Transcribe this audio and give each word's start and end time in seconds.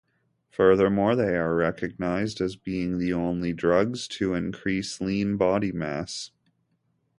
Furthermore, 0.49 1.15
they 1.15 1.35
are 1.37 1.53
recognized 1.53 2.41
as 2.41 2.55
being 2.55 2.97
the 2.97 3.13
only 3.13 3.53
drugs 3.53 4.07
to 4.07 4.33
increase 4.33 4.99
lean 4.99 5.37
body 5.37 5.71
mass. 5.71 6.31